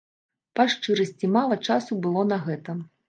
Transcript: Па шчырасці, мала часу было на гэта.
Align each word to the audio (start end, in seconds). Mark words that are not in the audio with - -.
Па 0.59 0.63
шчырасці, 0.73 1.29
мала 1.35 1.59
часу 1.69 1.99
было 2.07 2.25
на 2.31 2.41
гэта. 2.49 2.77